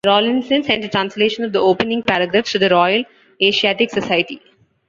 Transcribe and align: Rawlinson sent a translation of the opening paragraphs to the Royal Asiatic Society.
Rawlinson 0.03 0.63
sent 0.63 0.83
a 0.83 0.87
translation 0.89 1.43
of 1.43 1.53
the 1.53 1.59
opening 1.59 2.01
paragraphs 2.01 2.51
to 2.53 2.57
the 2.57 2.69
Royal 2.69 3.03
Asiatic 3.39 3.91
Society. 3.91 4.41